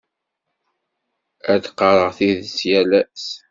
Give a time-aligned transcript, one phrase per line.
[1.51, 3.25] Ad d-qqareɣ tidet yal ass.